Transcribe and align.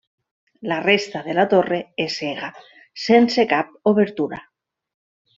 La 0.69 0.77
resta 0.85 1.19
de 1.25 1.35
la 1.39 1.43
torre 1.51 1.77
és 2.05 2.15
cega, 2.21 2.49
sense 3.05 3.45
cap 3.55 3.77
obertura. 3.93 4.41